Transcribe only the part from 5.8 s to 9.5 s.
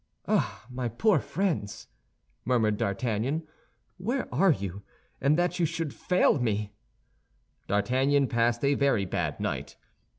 fail me!" D'Artagnan passed a very bad